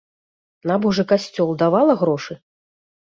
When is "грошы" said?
2.01-2.33